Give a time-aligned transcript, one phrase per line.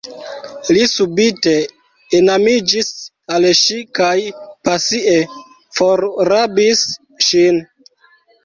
[0.75, 1.51] Li subite
[2.19, 2.89] enamiĝis
[3.37, 4.15] al ŝi kaj
[4.71, 5.21] pasie
[5.81, 6.85] forrabis
[7.31, 7.63] ŝin.